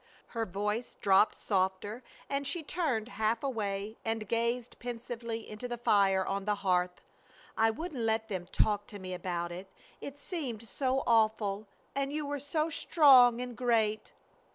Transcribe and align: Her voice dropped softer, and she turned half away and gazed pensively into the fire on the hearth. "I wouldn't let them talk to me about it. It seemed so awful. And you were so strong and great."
Her 0.29 0.47
voice 0.47 0.95
dropped 0.99 1.35
softer, 1.35 2.01
and 2.27 2.47
she 2.47 2.63
turned 2.63 3.07
half 3.07 3.43
away 3.43 3.97
and 4.03 4.27
gazed 4.27 4.79
pensively 4.79 5.47
into 5.47 5.67
the 5.67 5.77
fire 5.77 6.25
on 6.25 6.45
the 6.45 6.55
hearth. 6.65 7.03
"I 7.55 7.69
wouldn't 7.69 8.01
let 8.01 8.27
them 8.27 8.47
talk 8.51 8.87
to 8.87 8.97
me 8.97 9.13
about 9.13 9.51
it. 9.51 9.71
It 10.01 10.17
seemed 10.17 10.67
so 10.67 11.03
awful. 11.05 11.67
And 11.93 12.11
you 12.11 12.25
were 12.25 12.39
so 12.39 12.67
strong 12.71 13.41
and 13.41 13.55
great." 13.55 14.11